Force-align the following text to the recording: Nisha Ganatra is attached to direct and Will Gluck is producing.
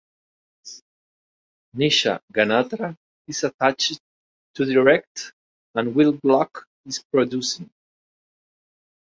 Nisha 1.77 2.21
Ganatra 2.33 2.97
is 3.27 3.43
attached 3.43 3.99
to 4.55 4.65
direct 4.65 5.31
and 5.75 5.93
Will 5.93 6.13
Gluck 6.13 6.65
is 6.87 7.03
producing. 7.13 7.69